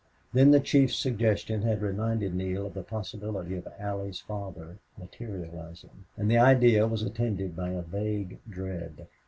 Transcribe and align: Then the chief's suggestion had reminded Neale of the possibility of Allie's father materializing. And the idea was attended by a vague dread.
Then 0.33 0.49
the 0.49 0.59
chief's 0.59 0.95
suggestion 0.95 1.61
had 1.61 1.83
reminded 1.83 2.33
Neale 2.33 2.65
of 2.65 2.73
the 2.73 2.81
possibility 2.81 3.55
of 3.55 3.67
Allie's 3.77 4.19
father 4.19 4.79
materializing. 4.97 6.05
And 6.17 6.27
the 6.31 6.39
idea 6.39 6.87
was 6.87 7.03
attended 7.03 7.55
by 7.55 7.69
a 7.69 7.83
vague 7.83 8.39
dread. 8.49 9.07